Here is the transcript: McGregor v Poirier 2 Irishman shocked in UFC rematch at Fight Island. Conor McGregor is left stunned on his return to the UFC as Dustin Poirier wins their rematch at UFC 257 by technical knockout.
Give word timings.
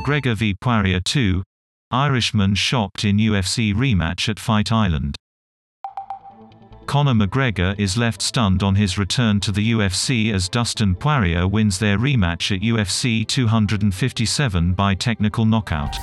McGregor 0.00 0.34
v 0.34 0.54
Poirier 0.54 1.00
2 1.00 1.42
Irishman 1.90 2.54
shocked 2.54 3.04
in 3.04 3.18
UFC 3.18 3.74
rematch 3.74 4.30
at 4.30 4.40
Fight 4.40 4.72
Island. 4.72 5.14
Conor 6.86 7.12
McGregor 7.12 7.78
is 7.78 7.98
left 7.98 8.22
stunned 8.22 8.62
on 8.62 8.76
his 8.76 8.96
return 8.96 9.40
to 9.40 9.52
the 9.52 9.72
UFC 9.72 10.32
as 10.32 10.48
Dustin 10.48 10.94
Poirier 10.94 11.46
wins 11.46 11.78
their 11.78 11.98
rematch 11.98 12.54
at 12.54 12.62
UFC 12.62 13.26
257 13.26 14.72
by 14.72 14.94
technical 14.94 15.44
knockout. 15.44 15.94